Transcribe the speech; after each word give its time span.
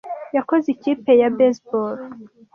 Yakoze 0.35 0.67
ikipe 0.75 1.11
ya 1.21 1.29
baseball. 1.37 1.95